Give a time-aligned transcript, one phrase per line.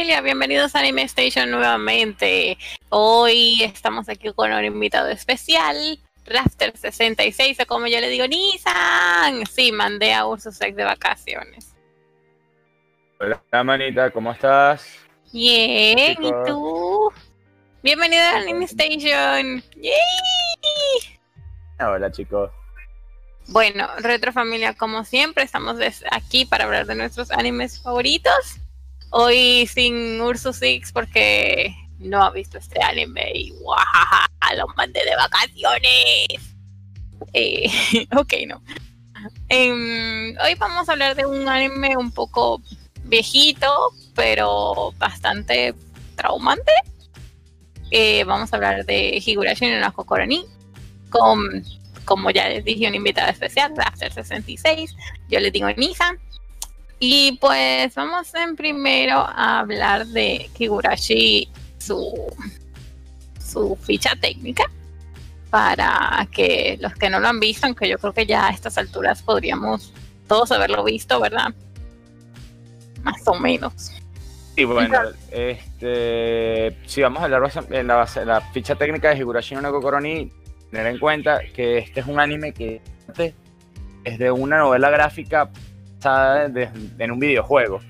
[0.00, 2.56] Familia, bienvenidos a Anime Station nuevamente.
[2.88, 5.76] Hoy estamos aquí con un invitado especial,
[6.24, 9.44] Rafter66, o como yo le digo, Nissan.
[9.44, 11.76] Sí, mandé a Ursus de vacaciones.
[13.20, 14.90] Hola, manita, ¿cómo estás?
[15.34, 17.12] Bien, ¿y tú?
[17.82, 19.62] Bienvenido a Anime Station.
[19.76, 21.20] ¡Yay!
[21.78, 22.50] Hola, chicos.
[23.48, 25.76] Bueno, Retro Familia, como siempre, estamos
[26.10, 28.60] aquí para hablar de nuestros animes favoritos.
[29.10, 35.16] Hoy sin Ursus Six porque no ha visto este anime y guajaja, lo mandé de
[35.16, 36.56] vacaciones.
[37.32, 37.70] Eh,
[38.16, 38.62] ok, no.
[39.48, 42.62] Em, hoy vamos a hablar de un anime un poco
[43.04, 45.74] viejito, pero bastante
[46.16, 46.72] traumante.
[47.90, 50.46] Eh, vamos a hablar de Higurashi no Kokoroni
[51.10, 51.64] con
[52.10, 54.96] como ya les dije, un invitado especial, After 66.
[55.28, 56.16] Yo les digo Nisa.
[57.02, 62.14] Y pues vamos en primero a hablar de Kigurashi, su,
[63.42, 64.64] su ficha técnica,
[65.48, 68.76] para que los que no lo han visto, aunque yo creo que ya a estas
[68.76, 69.94] alturas podríamos
[70.28, 71.54] todos haberlo visto, ¿verdad?
[73.02, 73.92] Más o menos.
[74.54, 74.98] Sí, bueno,
[75.30, 80.30] este, si vamos a hablar en la, la ficha técnica de Higurashi no Kokoroni,
[80.70, 82.82] tener en cuenta que este es un anime que
[84.04, 85.50] es de una novela gráfica
[86.00, 86.50] basada
[86.98, 87.80] en un videojuego.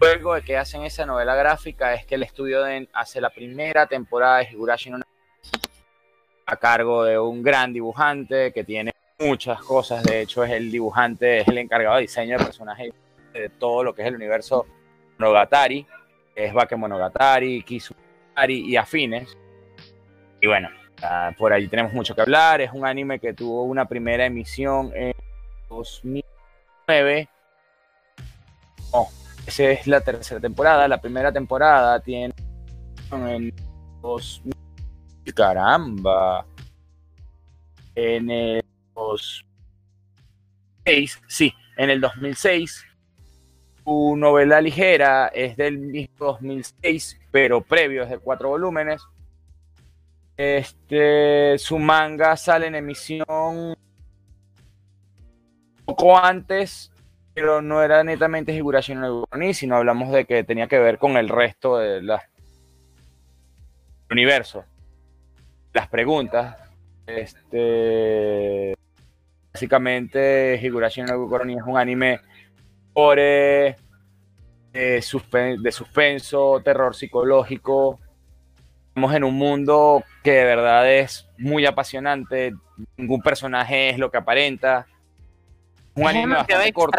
[0.00, 3.86] Luego de que hacen esa novela gráfica es que el estudio de, hace la primera
[3.86, 4.98] temporada de Higurashi no
[6.46, 10.02] a cargo de un gran dibujante que tiene muchas cosas.
[10.02, 12.92] De hecho, es el dibujante, es el encargado de diseño de personajes
[13.32, 14.66] de todo lo que es el universo
[15.18, 15.86] Monogatari,
[16.34, 19.36] es Bakemonogatari, Kisumari y afines.
[20.40, 20.68] Y bueno,
[21.02, 22.60] Ah, por ahí tenemos mucho que hablar.
[22.60, 25.12] Es un anime que tuvo una primera emisión en
[26.86, 27.28] 2009.
[28.92, 29.08] No,
[29.46, 30.88] esa es la tercera temporada.
[30.88, 32.34] La primera temporada tiene
[33.10, 33.54] en
[34.00, 34.54] 2000.
[35.34, 36.46] Caramba.
[37.94, 38.64] En el
[38.94, 42.86] 2006, sí, en el 2006.
[43.84, 49.02] Su novela ligera es del mismo 2006, pero previo, es de cuatro volúmenes
[50.36, 53.76] este, su manga sale en emisión
[55.94, 56.90] poco antes,
[57.34, 61.16] pero no era netamente Higurashi no Ni, sino hablamos de que tenía que ver con
[61.16, 62.10] el resto del
[64.10, 64.64] universo.
[65.72, 66.56] Las preguntas.
[67.06, 68.74] Este,
[69.52, 72.20] básicamente, Higurashi no Ni es un anime
[72.92, 73.76] por, eh,
[74.72, 75.02] de
[75.72, 77.98] suspenso, terror psicológico,
[78.94, 82.52] Estamos en un mundo que de verdad es muy apasionante.
[82.98, 84.86] Ningún personaje es lo que aparenta.
[85.94, 86.98] Un anime bastante corto.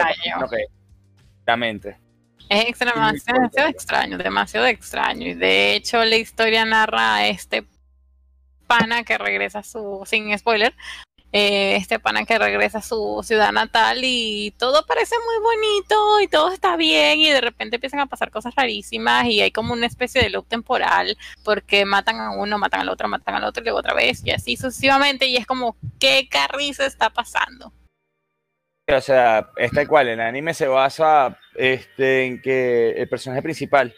[2.49, 3.31] Es extremadamente
[3.69, 5.27] extraño, demasiado extraño.
[5.27, 7.65] Y de hecho, la historia narra a este
[8.67, 10.73] pana que regresa a su, sin spoiler,
[11.35, 16.27] eh, este pana que regresa a su ciudad natal y todo parece muy bonito y
[16.27, 19.87] todo está bien y de repente empiezan a pasar cosas rarísimas y hay como una
[19.87, 23.65] especie de loop temporal porque matan a uno, matan al otro, matan al otro y
[23.65, 27.73] luego otra vez y así sucesivamente y es como ¿qué carrizo está pasando?
[28.87, 33.93] O sea, es tal cual, el anime se basa este, en que el personaje principal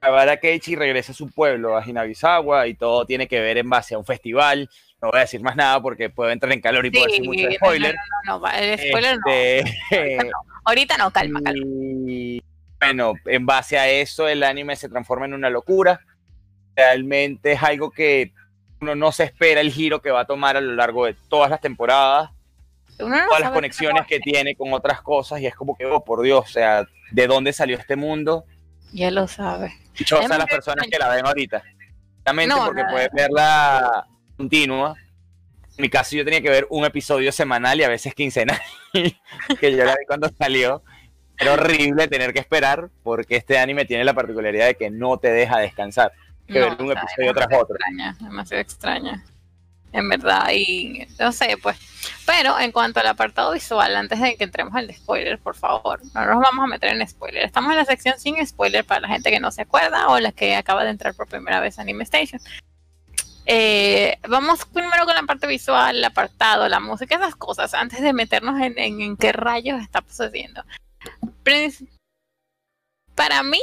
[0.00, 3.94] Kabara Keiichi regresa a su pueblo, a Hinabisawa, y todo tiene que ver en base
[3.94, 4.68] a un festival
[5.04, 7.46] no voy a decir más nada porque puedo entrar en calor y puedo decir mucho
[7.56, 7.94] spoiler.
[8.26, 10.38] No, no, no, el spoiler este, no.
[10.64, 11.10] Ahorita no.
[11.10, 11.62] calma, calma.
[11.66, 12.42] Y
[12.80, 16.00] bueno, en base a eso el anime se transforma en una locura.
[16.74, 18.32] Realmente es algo que
[18.80, 21.50] uno no se espera el giro que va a tomar a lo largo de todas
[21.50, 22.30] las temporadas.
[22.96, 26.44] Todas las conexiones que tiene con otras cosas y es como que, oh, por Dios,
[26.44, 28.44] o sea, ¿de dónde salió este mundo?
[28.92, 29.72] Ya lo sabe.
[29.96, 31.62] Dichosa las personas que la ven ahorita.
[32.24, 34.06] Realmente porque puedes verla
[34.36, 34.94] continua.
[35.76, 38.60] En mi caso yo tenía que ver un episodio semanal y a veces quincenal,
[39.60, 40.82] que yo la vi cuando salió.
[41.36, 45.30] Era horrible tener que esperar porque este anime tiene la particularidad de que no te
[45.30, 46.12] deja descansar.
[46.46, 47.74] Que ver un episodio tras otro.
[47.74, 49.24] Extraña, demasiado extraña.
[49.94, 51.78] En verdad, y no sé, pues.
[52.26, 56.26] Pero en cuanto al apartado visual, antes de que entremos al spoiler, por favor, no
[56.26, 57.44] nos vamos a meter en spoiler.
[57.44, 60.32] Estamos en la sección sin spoiler para la gente que no se acuerda o la
[60.32, 62.40] que acaba de entrar por primera vez a Anime Station.
[63.46, 68.12] Eh, vamos primero con la parte visual, el apartado, la música, esas cosas, antes de
[68.12, 70.64] meternos en, en, qué rayos está sucediendo.
[73.14, 73.60] Para mí,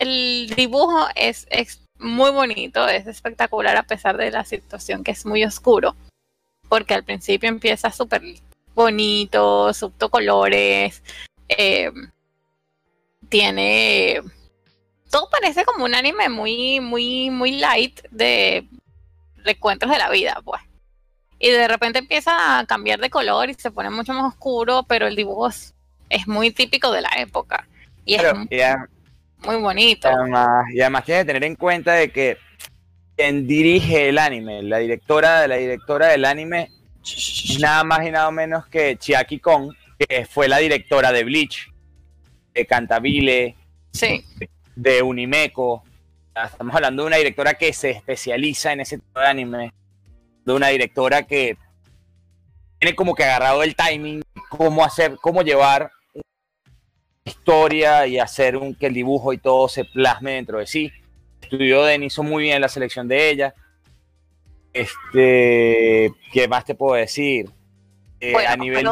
[0.00, 1.46] el dibujo es,
[2.02, 5.96] muy bonito, es espectacular a pesar de la situación que es muy oscuro,
[6.68, 8.22] porque al principio empieza súper
[8.74, 11.02] bonito, subto colores,
[11.48, 11.90] eh,
[13.28, 14.20] tiene
[15.12, 18.66] todo parece como un anime muy, muy, muy light de
[19.44, 20.62] recuentos de la vida, pues.
[21.38, 25.06] Y de repente empieza a cambiar de color y se pone mucho más oscuro, pero
[25.06, 25.74] el dibujo es,
[26.26, 27.68] muy típico de la época.
[28.06, 28.22] Y es
[29.44, 30.08] muy, bonito.
[30.72, 32.38] y además tienes que tener en cuenta de que
[33.16, 36.70] quien dirige el anime, la directora, la directora del anime,
[37.60, 41.70] nada más y nada menos que Chiaki Kon, que fue la directora de Bleach,
[42.54, 43.56] de Cantabile,
[43.92, 44.24] sí
[44.74, 45.84] de Unimeco.
[46.34, 49.72] Estamos hablando de una directora que se especializa en ese tipo de anime.
[50.44, 51.56] De una directora que
[52.78, 55.90] tiene como que agarrado el timing, cómo hacer, cómo llevar
[57.24, 60.92] historia y hacer un, que el dibujo y todo se plasme dentro de sí.
[61.40, 63.54] Estudió Den, hizo muy bien la selección de ella.
[64.72, 67.50] Este, ¿qué más te puedo decir?
[68.20, 68.88] Eh, a nivel...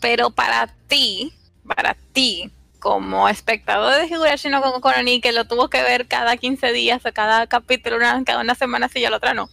[0.00, 1.32] pero para ti,
[1.66, 2.50] para ti,
[2.80, 7.12] como espectador de Higurashi no Koroni, que lo tuvo que ver cada 15 días o
[7.12, 9.48] cada capítulo, una, cada una semana sí y la otra no,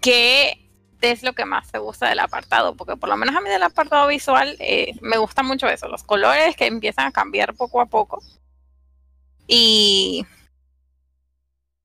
[0.00, 0.65] ¿qué
[1.00, 2.74] es lo que más te gusta del apartado?
[2.76, 6.02] Porque por lo menos a mí del apartado visual eh, me gusta mucho eso, los
[6.02, 8.22] colores que empiezan a cambiar poco a poco
[9.46, 10.26] y,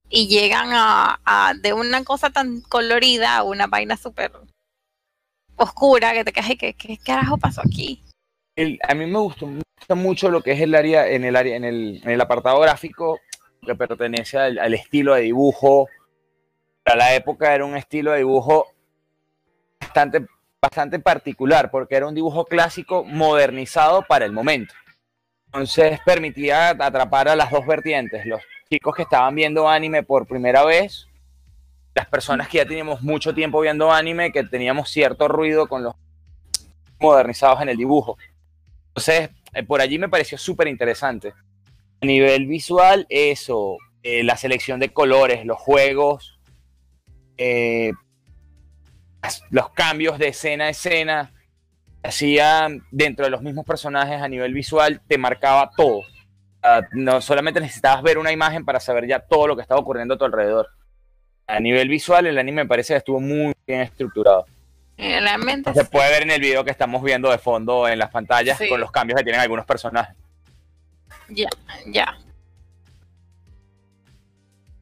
[0.09, 4.31] y llegan a, de una cosa tan colorida a una vaina súper
[5.55, 8.03] oscura que te quedas, ¿qué, ¿qué carajo pasó aquí?
[8.87, 9.47] a mí me gustó
[9.95, 13.19] mucho lo que es el área, en el área, en el, apartado gráfico
[13.65, 15.87] que pertenece al, estilo de dibujo.
[16.83, 18.67] Para la época era un estilo de dibujo
[19.91, 20.25] bastante,
[20.61, 24.73] bastante particular, porque era un dibujo clásico modernizado para el momento.
[25.47, 30.63] Entonces permitía atrapar a las dos vertientes, los chicos que estaban viendo anime por primera
[30.63, 31.07] vez,
[31.93, 35.95] las personas que ya teníamos mucho tiempo viendo anime, que teníamos cierto ruido con los
[36.99, 38.17] modernizados en el dibujo.
[38.87, 41.33] Entonces, eh, por allí me pareció súper interesante.
[42.01, 46.39] A nivel visual, eso, eh, la selección de colores, los juegos,
[47.37, 47.91] eh,
[49.49, 51.31] los cambios de escena a escena,
[52.03, 56.01] hacían dentro de los mismos personajes a nivel visual, te marcaba todo.
[56.93, 60.17] no solamente necesitabas ver una imagen para saber ya todo lo que estaba ocurriendo a
[60.17, 60.69] tu alrededor.
[61.47, 64.45] A nivel visual, el anime me parece que estuvo muy bien estructurado.
[64.97, 65.73] Realmente.
[65.73, 68.79] Se puede ver en el video que estamos viendo de fondo en las pantallas con
[68.79, 70.15] los cambios que tienen algunos personajes.
[71.29, 71.49] Ya,
[71.87, 72.17] ya.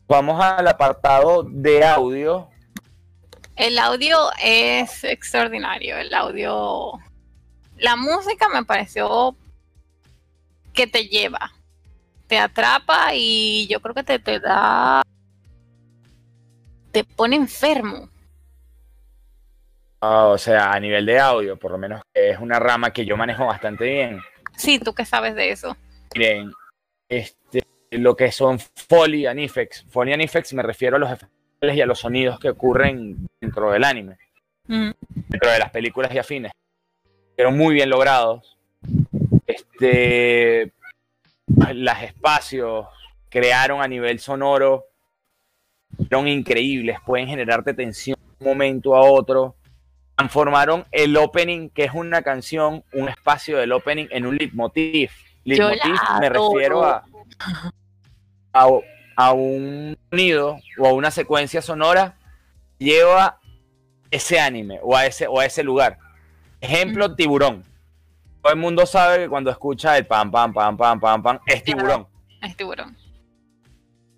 [0.08, 2.50] Vamos al apartado de audio.
[3.60, 5.98] El audio es extraordinario.
[5.98, 6.94] El audio.
[7.78, 9.36] La música me pareció
[10.74, 11.51] que te lleva,
[12.28, 15.01] te atrapa y yo creo que te, te da.
[16.94, 18.10] te pone enfermo.
[20.00, 23.18] Ah, o sea, a nivel de audio, por lo menos es una rama que yo
[23.18, 24.22] manejo bastante bien.
[24.56, 25.75] Sí, tú qué sabes de eso.
[26.16, 26.54] Miren,
[27.10, 29.86] este, lo que son Foley Effects.
[29.89, 33.84] Foley Effects me refiero a los efectos y a los sonidos que ocurren dentro del
[33.84, 34.18] anime,
[34.68, 34.92] mm.
[35.28, 36.51] dentro de las películas y afines.
[37.36, 38.58] Fueron muy bien logrados.
[39.46, 40.72] Este,
[41.48, 42.88] los espacios
[43.30, 44.86] crearon a nivel sonoro,
[46.10, 49.56] son increíbles, pueden generarte tensión de un momento a otro
[50.20, 55.10] transformaron el opening, que es una canción, un espacio del opening, en un leitmotiv.
[55.46, 57.06] Leitmotiv me refiero a,
[58.51, 58.68] a,
[59.33, 62.17] un sonido o a una secuencia sonora
[62.77, 63.39] lleva
[64.11, 65.97] ese anime o a ese, o a ese lugar.
[66.61, 67.63] Ejemplo, tiburón.
[68.41, 71.63] Todo el mundo sabe que cuando escucha el pam, pam, pam, pam, pam, pam, es
[71.63, 72.07] tiburón.
[72.41, 72.97] Es tiburón.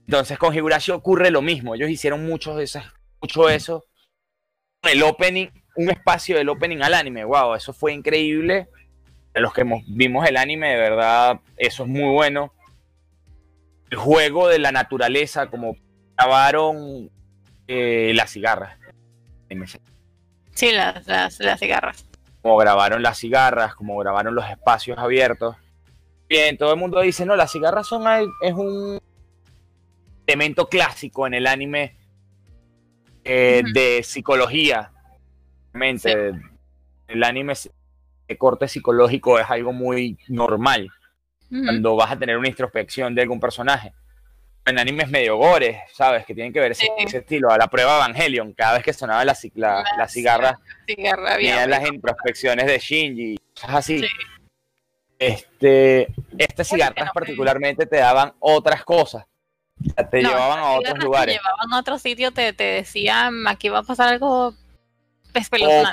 [0.07, 1.75] Entonces con Higurashi ocurre lo mismo.
[1.75, 2.85] Ellos hicieron mucho, esas,
[3.21, 3.85] mucho eso.
[4.83, 7.23] El opening un espacio del opening al anime.
[7.23, 8.69] Wow, eso fue increíble.
[9.33, 12.53] De los que vimos el anime, de verdad, eso es muy bueno.
[13.91, 15.75] El juego de la naturaleza, como
[16.17, 17.11] grabaron
[17.67, 18.79] eh, las cigarras.
[20.55, 22.07] Sí, las, las, cigarras.
[22.41, 25.55] Como grabaron las cigarras, como grabaron los espacios abiertos.
[26.27, 28.03] Bien, todo el mundo dice, no, las cigarras son
[28.41, 28.99] es un
[30.25, 31.97] elemento clásico en el anime
[33.23, 34.91] eh, de psicología
[35.73, 37.53] el anime
[38.27, 40.89] de corte psicológico es algo muy normal
[41.51, 43.93] cuando vas a tener una introspección de algún personaje.
[44.65, 46.25] En animes medio gore, ¿sabes?
[46.25, 47.49] Que tienen que ver ese, estilo.
[47.49, 52.67] A la prueba Evangelion, cada vez que sonaba la, la, la cigarra, cigarra las introspecciones
[52.67, 54.01] de Shinji, cosas así.
[55.17, 59.25] Este, estas cigarras particularmente te daban otras cosas.
[60.11, 61.35] Te llevaban a otros lugares.
[61.35, 64.53] Te llevaban a otro sitio, te, te decían, aquí va a pasar algo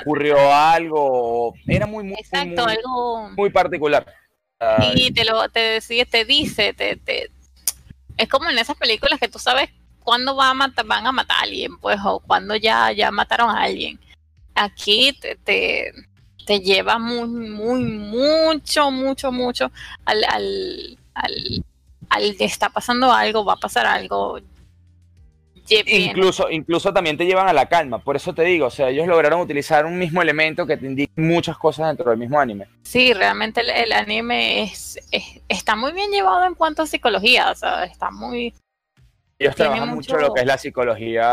[0.01, 3.29] ocurrió algo, era muy, muy, Exacto, muy, algo...
[3.37, 4.05] muy particular.
[4.93, 7.31] Y te lo te, te dice, te, te,
[8.17, 9.69] es como en esas películas que tú sabes
[10.03, 13.49] cuándo va a matar, van a matar a alguien, pues, o cuando ya, ya mataron
[13.49, 13.97] a alguien.
[14.55, 15.93] Aquí te, te,
[16.45, 19.71] te lleva muy, muy, mucho, mucho, mucho
[20.03, 21.63] al, al, al,
[22.09, 24.39] al que está pasando algo, va a pasar algo.
[25.69, 29.07] Incluso, incluso también te llevan a la calma, por eso te digo, o sea, ellos
[29.07, 32.67] lograron utilizar un mismo elemento que te indica muchas cosas dentro del mismo anime.
[32.83, 37.51] Sí, realmente el, el anime es, es- está muy bien llevado en cuanto a psicología,
[37.51, 38.53] o sea, está muy...
[39.37, 41.23] Ellos trabajan mucho, mucho- lo que es la psicología,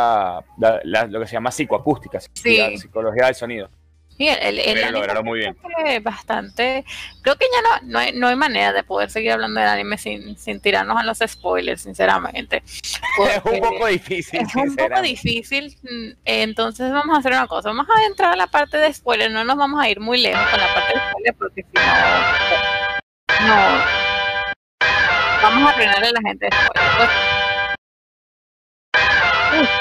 [0.59, 2.77] la- la- lo que se llama psicoacústica, Sí.
[2.79, 3.69] psicología del sonido.
[4.17, 5.57] Sí, el, el- anime lograron muy bien.
[6.03, 6.85] bastante...
[7.23, 9.99] Creo que ya no, no, hay, no hay manera de poder seguir hablando del anime
[9.99, 12.63] sin, sin tirarnos a los spoilers, sinceramente.
[13.19, 17.71] Es un poco difícil, Es un poco difícil, mm, entonces vamos a hacer una cosa,
[17.71, 20.47] vamos a entrar a la parte de spoiler, no nos vamos a ir muy lejos
[20.51, 23.85] con la parte de spoiler porque si no, no,
[25.43, 27.09] vamos a arruinarle a la gente de spoiler.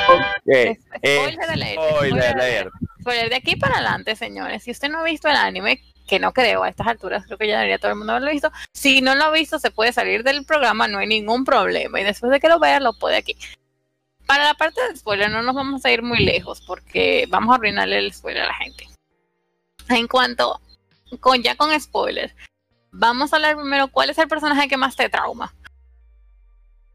[0.08, 2.74] Pues, eh, spoiler alert, spoiler spoiler alert.
[3.05, 6.33] Spoiler de aquí para adelante, señores, si usted no ha visto el anime, que no
[6.33, 9.13] creo a estas alturas, creo que ya debería todo el mundo haberlo visto, si no
[9.13, 12.39] lo ha visto se puede salir del programa, no hay ningún problema, y después de
[12.39, 13.38] que lo vea lo puede aquí.
[14.25, 17.57] Para la parte de spoiler no nos vamos a ir muy lejos porque vamos a
[17.57, 18.88] arruinarle el spoiler a la gente.
[19.89, 20.59] En cuanto,
[21.19, 22.35] con ya con spoiler,
[22.91, 25.53] vamos a hablar primero cuál es el personaje que más te trauma.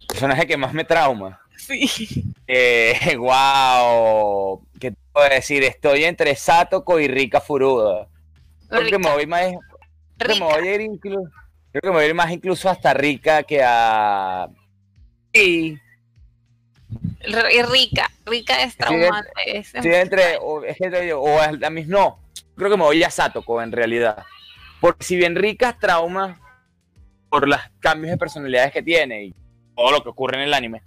[0.09, 1.40] personaje que más me trauma.
[1.67, 2.25] Sí.
[2.47, 4.63] Eh, wow.
[4.81, 5.63] ¿Qué te puedo decir?
[5.63, 8.09] Estoy entre Satoko y Rika Furuda.
[8.69, 9.43] Creo que me voy más,
[10.17, 11.29] creo que me voy a ir incluso,
[11.73, 14.49] creo que me voy a ir más incluso hasta Rika que a
[17.21, 19.31] R- Rica, Rica es traumante.
[19.45, 22.21] es- estoy entre o, es digo, o a, mis no.
[22.57, 24.25] Creo que me voy a Satoko en realidad.
[24.81, 26.41] Porque si bien Rika es trauma
[27.29, 29.35] por los cambios de personalidades que tiene y
[29.77, 30.83] todo lo que ocurre en el anime.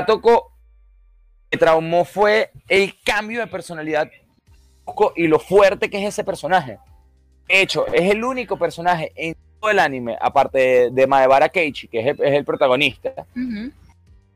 [0.00, 0.52] Satoko
[1.52, 4.08] me traumó fue el cambio de personalidad
[5.16, 6.78] y lo fuerte que es ese personaje.
[7.48, 11.88] De hecho, es el único personaje en todo el anime, aparte de, de Maebara Keiichi,
[11.88, 13.12] que es el, es el protagonista,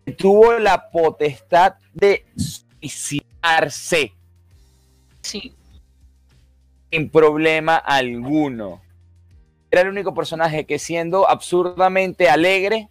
[0.04, 4.12] que tuvo la potestad de suicidarse
[5.23, 5.54] Sí.
[6.90, 8.83] sin problema alguno.
[9.71, 12.88] Era el único personaje que siendo absurdamente alegre,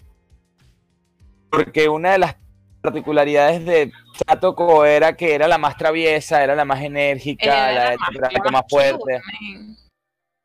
[1.51, 2.35] porque una de las
[2.83, 3.91] particularidades de
[4.27, 8.09] Satoko era que era la más traviesa, era la más enérgica, la de más-
[8.45, 9.77] la más fuerte, man.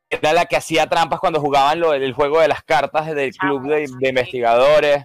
[0.09, 3.63] era la que hacía trampas cuando jugaban lo, el juego de las cartas del club
[3.69, 5.05] de, de investigadores.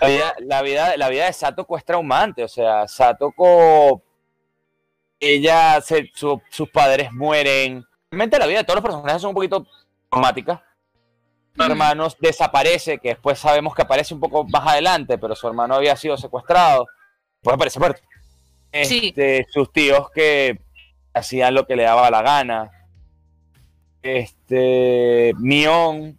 [0.00, 4.02] La vida, la, vida, la vida de Satoko es traumante, o sea, Satoko,
[5.20, 7.84] ella, se- su- sus padres mueren.
[8.10, 9.66] Realmente la vida de todos los personajes son un poquito
[10.10, 10.62] traumática.
[11.58, 15.96] Hermano desaparece, que después sabemos que aparece un poco más adelante, pero su hermano había
[15.96, 16.86] sido secuestrado.
[17.42, 18.02] Pues aparece muerto.
[18.84, 19.08] Sí.
[19.08, 20.60] Este, Sus tíos que
[21.14, 22.70] hacían lo que le daba la gana.
[24.02, 26.17] Este, Mion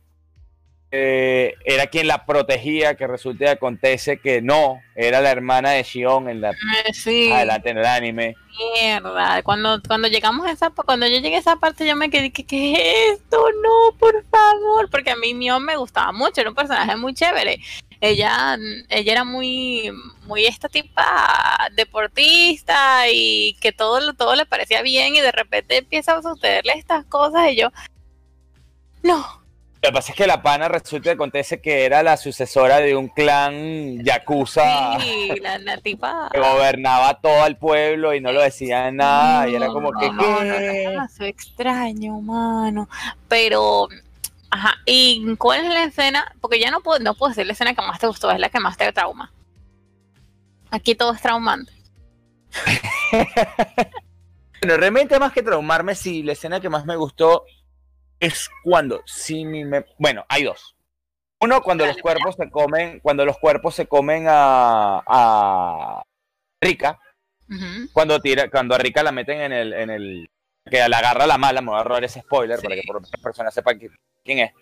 [0.91, 5.83] eh, era quien la protegía, que resulta y acontece que no, era la hermana de
[5.83, 7.31] Shion en la Eh, Sí.
[7.31, 8.35] adelante en el anime.
[8.73, 12.31] Mierda, cuando, cuando llegamos a esa, cuando yo llegué a esa parte yo me quedé,
[12.31, 13.37] ¿qué, qué es esto?
[13.63, 17.59] No, por favor, porque a mí Mion me gustaba mucho, era un personaje muy chévere.
[18.01, 18.57] Ella,
[18.89, 19.91] ella era muy,
[20.25, 25.77] muy esta tipa deportista y que todo, lo- todo le parecía bien y de repente
[25.77, 27.69] empieza a sucederle estas cosas y yo,
[29.03, 29.41] no,
[29.81, 32.97] Lo que pasa es que la pana resulta y acontece que era la sucesora de
[32.97, 36.29] un clan yakuza sí, la, la tipa...
[36.33, 39.47] que gobernaba todo el pueblo y no lo decían nada.
[39.47, 42.89] y era como que, No, no, no, no, extraño, mano.
[43.29, 43.87] Pero,
[44.49, 46.35] ajá, ¿y cuál es la escena?
[46.41, 48.49] Porque ya no puedo, no puedo decir la escena que más te gustó, es la
[48.49, 49.31] que más te trauma.
[50.71, 51.71] Aquí todo es traumante.
[54.61, 57.45] Bueno, realmente más que traumarme, sí, la escena que más me gustó
[58.19, 60.75] es cuando, sí, mi me- bueno, hay dos.
[61.41, 66.03] Uno, cuando los cuerpos se comen, cuando los cuerpos se comen a, a
[66.61, 66.99] Rika,
[67.49, 67.89] Ujú.
[67.93, 70.29] cuando tira, cuando a Rika la meten en el, en el,
[70.69, 72.63] que la agarra la mala, me voy a robar ese spoiler Sí.
[72.63, 73.95] para que por otras personas sepan qui-
[74.25, 74.53] quién es.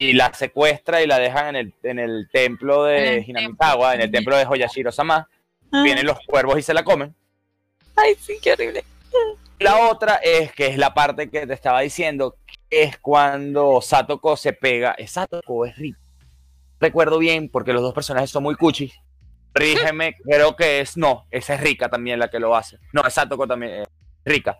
[0.00, 4.02] Y la secuestra y la dejan en el, en el templo de el Hinamizawa, en
[4.02, 4.36] el templo.
[4.36, 5.28] de Hoyashiro-sama.
[5.72, 7.14] Vienen los cuervos y se la comen.
[7.96, 8.84] Ay, sí, qué horrible.
[9.58, 12.36] La otra es que es la parte que te estaba diciendo,
[12.70, 14.92] es cuando Satoko se pega.
[14.92, 15.98] ¿Es Satoko es Rika?
[16.80, 18.94] Recuerdo bien, porque los dos personajes son muy cuchis.
[19.54, 20.96] Rígeme, creo que es.
[20.96, 22.78] No, esa es Rika también la que lo hace.
[22.92, 23.72] No, es Satoko también.
[23.82, 23.84] eh,
[24.24, 24.58] Rika.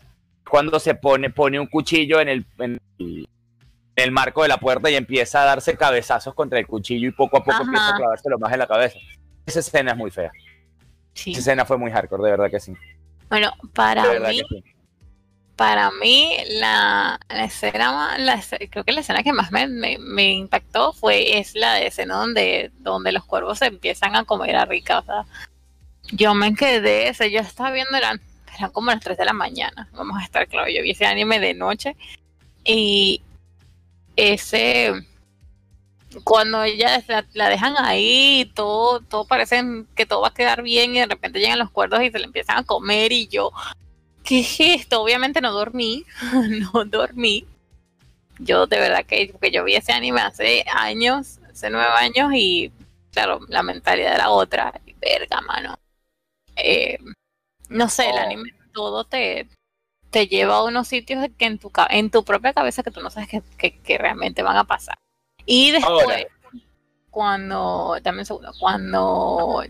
[0.49, 3.29] Cuando se pone, pone un cuchillo en el, en el,
[3.95, 7.37] el marco de la puerta y empieza a darse cabezazos contra el cuchillo y poco
[7.37, 7.63] a poco Ajá.
[7.65, 8.99] empieza a clavárselo más en la cabeza.
[9.45, 10.31] Esa escena es muy fea.
[11.13, 11.33] Sí.
[11.33, 12.73] Esa escena fue muy hardcore, de verdad que sí.
[13.29, 14.65] Bueno, para mí, sí.
[15.59, 18.41] Para mí la, la escena, la
[18.71, 23.11] creo que la escena que más me, impactó fue es la de escena donde, donde
[23.11, 25.03] los cuervos se empiezan a comer a Rica.
[26.13, 28.21] Yo me quedé, o sea, yo estaba viendo, eran,
[28.57, 31.41] eran como las 3 de la mañana, vamos a estar claro, yo vi ese anime
[31.41, 31.97] de noche
[32.65, 33.21] y
[34.15, 34.93] ese
[36.23, 39.61] cuando ella la, la dejan ahí, todo, todo parece
[39.97, 42.27] que todo va a quedar bien y de repente llegan los cuerdos y se le
[42.27, 43.51] empiezan a comer y yo,
[44.29, 45.03] ¿qué es esto?
[45.03, 46.05] Obviamente no dormí,
[46.73, 47.47] no dormí.
[48.39, 52.71] Yo de verdad que, porque yo vi ese anime hace años, hace nueve años y
[53.13, 54.81] claro, la mentalidad era otra.
[54.87, 55.79] Y verga, mano.
[56.57, 56.99] Eh,
[57.69, 58.21] no sé, el Oh.
[58.21, 59.49] anime todo te,
[60.11, 63.11] te lleva a unos sitios que en tu, en tu propia cabeza que tú no
[63.11, 64.97] sabes que, que- que realmente van a pasar.
[65.45, 66.19] Y después, Ahora.
[67.11, 69.65] cuando, dame un segundo, cuando,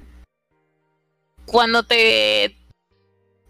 [1.47, 2.55] cuando te,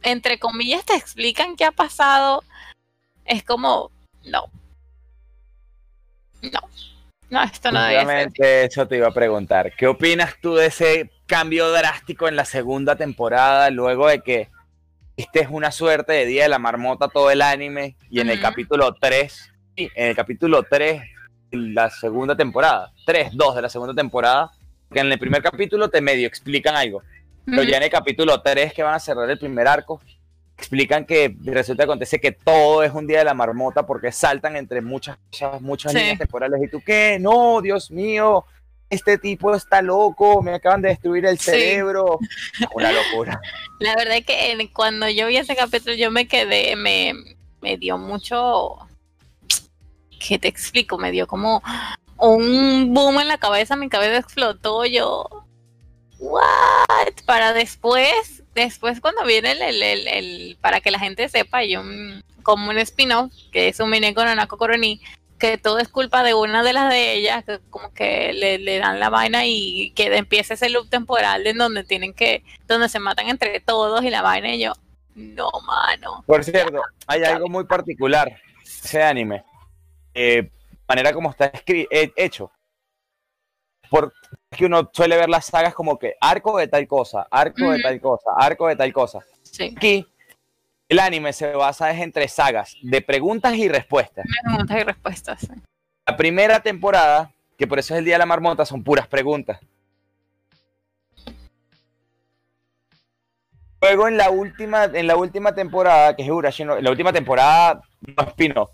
[0.02, 2.44] entre comillas, te explican qué ha pasado,
[3.24, 3.90] es como,
[4.24, 4.44] no,
[6.42, 6.60] no,
[7.30, 7.80] no, esto no.
[7.80, 9.72] Justamente eso te iba a preguntar.
[9.76, 14.48] ¿Qué opinas tú de ese cambio drástico en la segunda temporada luego de que
[15.16, 18.40] este es una suerte de Día de la Marmota todo el anime y en el
[18.40, 21.02] capítulo 3, sí, en el capítulo 3
[21.50, 24.52] de la segunda temporada, 3, 2 de la segunda temporada,
[24.90, 27.02] que en el primer capítulo te medio explican algo,
[27.50, 30.00] pero ya en el capítulo 3 que van a cerrar el primer arco,
[30.56, 34.56] explican que resulta que acontece que todo es un día de la marmota porque saltan
[34.56, 35.16] entre muchas
[35.60, 35.98] muchas Sí.
[35.98, 36.60] líneas temporales.
[36.62, 37.18] ¿Y tú qué?
[37.20, 38.44] No, Dios mío,
[38.90, 41.50] este tipo está loco, me acaban de destruir el Sí.
[41.52, 42.18] cerebro.
[42.74, 43.40] Una locura.
[43.78, 47.14] La verdad es que cuando yo vi ese capítulo yo me quedé, me,
[47.60, 48.78] me dio mucho,
[50.18, 50.98] ¿qué te explico?
[50.98, 51.62] Me dio como
[52.16, 55.44] un boom en la cabeza, mi cabeza explotó, yo,
[56.18, 57.14] ¿what?
[57.26, 62.70] Para después, después cuando viene el, el- el- para que la gente sepa, un, como
[62.70, 65.00] un spin-off, que es un mini con Anako Koroni,
[65.38, 68.78] que todo es culpa de una de las de ellas, que como que le, le
[68.78, 72.98] dan la vaina y que empieza ese loop temporal en donde tienen que, donde se
[72.98, 74.72] matan entre todos y la vaina y yo,
[75.14, 76.24] no mano.
[76.26, 79.44] Por cierto, hay algo muy particular, ese anime.
[80.12, 80.50] Eh,
[80.88, 82.50] manera como está eh, hecho.
[83.88, 84.12] Por
[84.50, 88.00] que uno suele ver las sagas como que arco de tal cosa, arco de tal
[88.00, 89.20] cosa, arco de tal cosa.
[89.42, 90.06] Sí, Aquí
[90.88, 94.26] el anime se basa es entre sagas de preguntas y respuestas.
[94.42, 95.40] preguntas y respuestas.
[95.40, 95.48] sí.
[96.06, 99.60] La primera temporada, que por eso es el Día de la Marmota, son puras preguntas.
[103.80, 107.12] Luego en la última, en la última temporada, que es Urashi, no- en la última
[107.12, 108.70] temporada no es spin-off,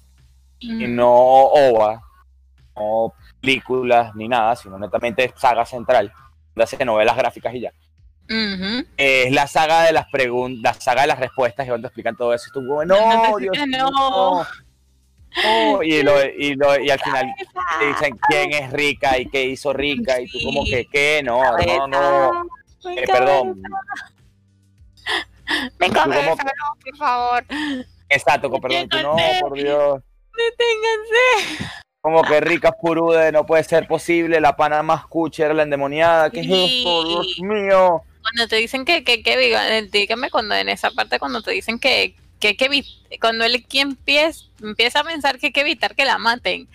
[0.63, 2.01] Mm, no OVA,
[2.77, 3.13] no
[3.45, 6.11] películas ni nada, sino netamente saga central,
[6.55, 7.73] donde hace novelas gráficas y ya.
[8.97, 12.33] Es la saga de las preguntas, la saga de las respuestas, y donde explican todo
[12.33, 12.47] eso.
[12.49, 13.67] Y tú, como, no, No, Dios no.
[13.67, 14.47] mío, no.
[15.43, 17.27] No, y, lo- y, lo- y al final
[17.81, 21.23] te dicen quién es rica y qué hizo rica, y tú como que, ¿qué?
[21.25, 22.47] No, no, no.
[22.91, 23.61] Eh, perdón.
[25.79, 27.45] cabeza, como cabeza, no, por favor.
[28.09, 28.89] Exacto, perdón.
[28.89, 30.01] Tú, no, por Dios.
[30.37, 31.84] Deténganse.
[32.05, 34.39] Como que rica purude, no puede ser posible.
[34.39, 36.29] La pana más cucha era la endemoniada.
[36.29, 37.03] ¿Qué es esto?
[37.03, 38.03] Dios mío.
[38.21, 41.79] Cuando te dicen que, que, que eh, dígame cuando en esa parte cuando te dicen
[41.79, 42.85] que, que, que
[43.19, 46.69] cuando él quien empieza, empieza a pensar que hay que evitar que la maten.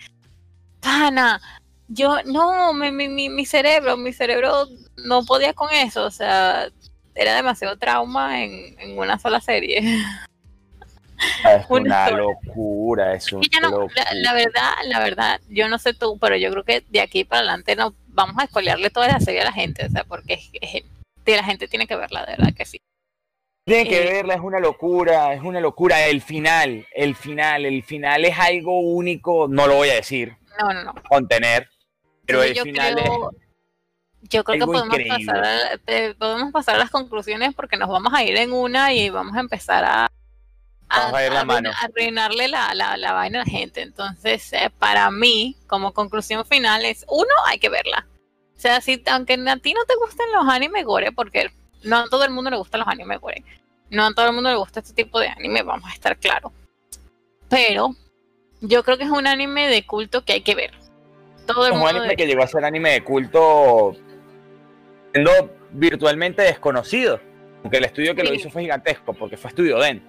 [0.80, 1.40] Pana,
[1.86, 4.66] yo, no, mi, mi, mi, mi cerebro, mi cerebro
[4.96, 6.70] no podía con eso, o sea,
[7.14, 9.80] era demasiado trauma en, en una sola serie.
[11.44, 13.94] Es Una locura, es ya no, locura.
[13.94, 17.24] la, la verdad, la verdad, yo no sé tú, pero yo creo que de aquí
[17.24, 20.34] para adelante no vamos a escolearle toda la serie a la gente, o sea, porque
[20.34, 20.84] es, es-
[21.26, 22.80] la gente tiene que verla, de verdad que sí.
[23.64, 26.06] Tienen que eh, verla, es una locura, es una locura.
[26.06, 30.72] El final, el final, el final es algo único, no lo voy a decir, No,
[30.74, 30.94] no, no.
[31.08, 31.68] contener,
[32.26, 33.04] pero Entonces, el final es...
[33.04, 33.30] creo,
[34.22, 35.32] yo creo que podemos increíble.
[35.32, 38.92] pasar, a, te- podemos pasar a las conclusiones porque nos vamos a ir en una
[38.92, 40.10] y vamos a empezar a,
[40.90, 41.70] A ir la mano.
[41.70, 43.82] a arruinarle la, la, la vaina a la gente.
[43.82, 48.06] Entonces, eh, para mí, como conclusión final, es uno, hay que verla.
[48.56, 51.50] O sea, si, aunque a ti no te gusten los anime gore, porque
[51.84, 53.44] no a todo el mundo le gustan los anime gore,
[53.88, 56.52] no a todo el mundo le gusta este tipo de anime, vamos a estar claros.
[57.48, 57.94] Pero
[58.60, 60.72] yo creo que es un anime de culto que hay que ver.
[61.46, 63.96] Todo el Es un mundo anime que llegó a ser anime de culto
[65.12, 67.20] siendo virtualmente desconocido.
[67.62, 70.02] Aunque el estudio que lo hizo fue gigantesco, porque fue Estudio Den.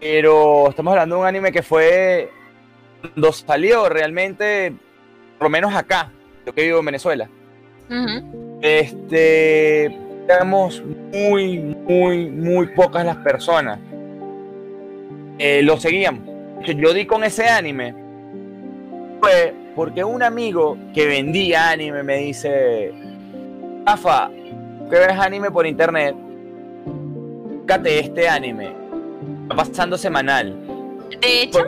[0.00, 2.30] Pero estamos hablando de un anime que fue
[3.00, 4.72] cuando salió realmente,
[5.38, 6.12] por lo menos acá,
[6.44, 7.28] yo que vivo en Venezuela,
[8.60, 9.86] este,
[10.28, 10.82] éramos
[11.12, 13.78] muy, muy, muy pocas las personas.
[15.38, 16.24] Eh, lo seguían.
[16.64, 17.94] Que Yo di con ese anime
[19.20, 22.92] fue porque un amigo que vendía anime me dice,
[23.84, 24.30] Rafa,
[24.90, 26.16] que ves anime por internet,
[26.86, 28.85] búscate este anime.
[29.50, 30.56] Va pasando semanal.
[31.20, 31.64] De hecho,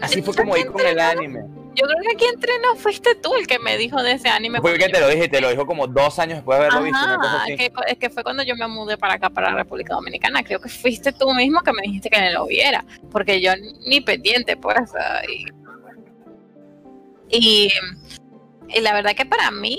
[0.00, 1.40] Así fue como di con el anime.
[1.74, 4.60] yo creo que aquí entre nos fuiste tú el que me dijo de ese anime.
[4.60, 6.98] Fue que te lo dije, te lo dijo como dos años después de haberlo visto.
[7.04, 10.42] una que, es que fue cuando yo me mudé para acá, para la República Dominicana.
[10.42, 13.52] Creo que fuiste tú mismo que me dijiste que no lo viera, porque yo
[13.86, 14.90] ni pendiente, pues.
[17.28, 17.70] Y,
[18.68, 19.78] y la verdad que para mí,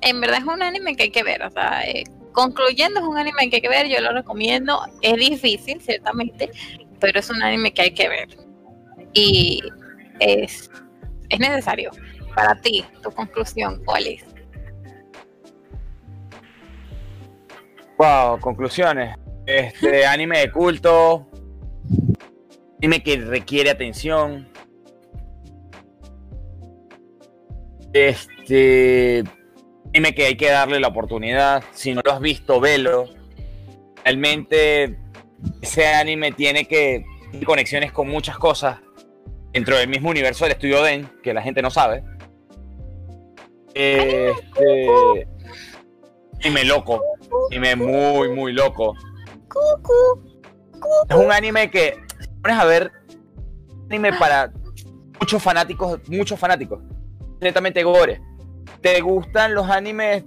[0.00, 1.42] en verdad es un anime que hay que ver.
[1.42, 4.80] O sea, eh, concluyendo, es un anime que hay que ver, yo lo recomiendo.
[5.02, 6.50] Es difícil, ciertamente,
[7.00, 8.28] pero es un anime que hay que ver.
[9.12, 9.62] Y
[10.20, 10.70] es,
[11.28, 11.90] es necesario.
[12.34, 14.24] Para ti, tu conclusión, ¿cuál es?
[17.96, 19.16] Wow, conclusiones.
[19.46, 21.26] Este anime de culto.
[22.78, 24.48] Anime que requiere atención.
[27.92, 29.24] Este
[29.98, 31.64] anime que hay que darle la oportunidad.
[31.72, 33.06] Si no lo has visto, velo.
[34.04, 34.96] Realmente
[35.60, 38.78] ese anime tiene que tiene conexiones con muchas cosas
[39.52, 42.04] dentro del mismo universo del estudio Den, que la gente no sabe.
[43.74, 45.28] Este
[46.44, 47.02] anime loco,
[47.50, 48.94] anime muy, muy loco.
[51.08, 52.92] Es un anime que, si pones a ver,
[53.90, 54.52] anime para
[55.20, 56.80] muchos fanáticos, muchos fanáticos.
[57.40, 58.27] Netamente gore.
[58.80, 60.24] ¿Te gustan los animes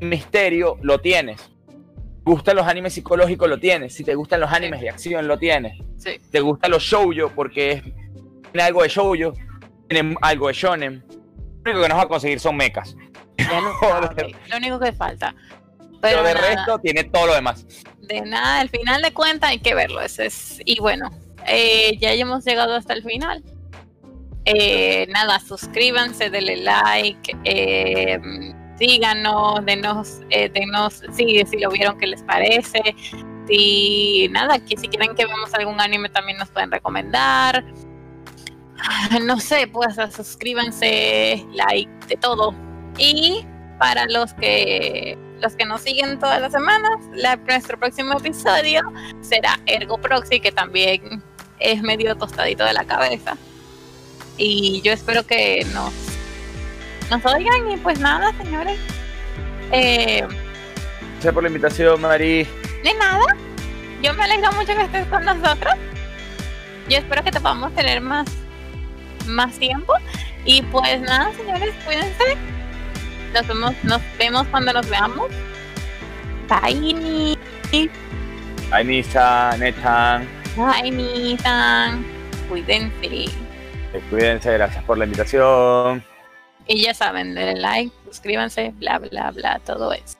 [0.00, 0.76] misterio?
[0.82, 1.40] Lo tienes.
[1.40, 3.48] ¿Te gustan los animes psicológicos?
[3.48, 3.94] Lo tienes.
[3.94, 5.78] Si te gustan los animes de acción, lo tienes.
[5.96, 6.18] Sí.
[6.30, 7.30] ¿Te gustan los shoujo?
[7.34, 7.82] Porque es-
[8.52, 9.32] tiene algo de shoujo,
[9.88, 11.04] tiene algo de shonen.
[11.64, 12.96] Lo único que nos va a conseguir son mechas.
[13.38, 14.02] Ya lo Joder.
[14.16, 15.34] sabe, Lo único que falta.
[16.00, 17.66] Pero Pero de nada, resto tiene todo lo demás.
[18.02, 20.00] de nada, al final de cuentas hay que verlo.
[20.00, 21.10] Es, y bueno,
[21.48, 23.42] eh, ya hemos llegado hasta el final.
[24.46, 28.18] Eh, nada, suscríbanse, denle like, eh,
[28.78, 32.80] síganos, denos, eh, denos sí, si lo vieron, qué les parece.
[33.48, 37.64] Si nada, que si quieren que veamos algún anime también nos pueden recomendar.
[38.78, 42.54] Ah, No sé, pues suscríbanse, like, de todo.
[42.98, 43.44] Y
[43.78, 48.80] para los que los que nos siguen todas las semanas, la- nuestro próximo episodio
[49.20, 51.22] será Ergo Proxy, que también
[51.58, 53.36] es medio tostadito de la cabeza.
[54.38, 55.92] Y yo espero que nos,
[57.10, 58.78] nos oigan y pues nada, señores.
[59.72, 60.24] Eh,
[61.14, 62.46] Gracias por la invitación, Mari.
[62.84, 63.24] de nada,
[64.02, 65.74] yo me alegro mucho que estés con nosotros.
[66.88, 68.26] Yo espero que te podamos tener más,
[69.26, 69.94] más tiempo.
[70.44, 72.36] Y pues nada, señores, cuídense.
[73.34, 75.28] Nos vemos, nos vemos cuando nos veamos.
[76.48, 77.36] Bye.
[78.70, 80.28] Ay, Nisa, Nechan.
[80.56, 82.04] Bye, Nisan.
[82.48, 83.45] Cuídense.
[83.92, 86.04] Eh, Cuídense, gracias por la invitación.
[86.66, 90.18] Y ya saben, denle like, suscríbanse, bla, bla, bla, todo eso.